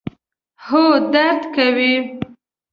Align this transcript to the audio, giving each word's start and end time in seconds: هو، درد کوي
هو، 0.65 0.85
درد 1.13 1.41
کوي 1.55 1.93